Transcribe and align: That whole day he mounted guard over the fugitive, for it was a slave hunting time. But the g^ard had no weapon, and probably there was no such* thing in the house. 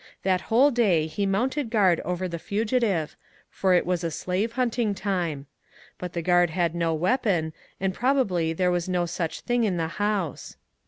That 0.23 0.41
whole 0.49 0.71
day 0.71 1.05
he 1.05 1.27
mounted 1.27 1.69
guard 1.69 1.99
over 1.99 2.27
the 2.27 2.39
fugitive, 2.39 3.15
for 3.51 3.75
it 3.75 3.85
was 3.85 4.03
a 4.03 4.09
slave 4.09 4.53
hunting 4.53 4.95
time. 4.95 5.45
But 5.99 6.13
the 6.13 6.23
g^ard 6.23 6.49
had 6.49 6.73
no 6.73 6.91
weapon, 6.95 7.53
and 7.79 7.93
probably 7.93 8.51
there 8.51 8.71
was 8.71 8.89
no 8.89 9.05
such* 9.05 9.41
thing 9.41 9.63
in 9.63 9.77
the 9.77 9.87
house. 10.01 10.57